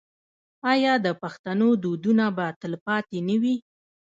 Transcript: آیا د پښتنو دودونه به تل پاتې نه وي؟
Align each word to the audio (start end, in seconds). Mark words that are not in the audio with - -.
آیا 0.71 0.93
د 1.05 1.07
پښتنو 1.21 1.69
دودونه 1.83 2.25
به 2.35 2.45
تل 2.61 2.73
پاتې 2.85 3.17
نه 3.27 3.35
وي؟ 3.41 3.55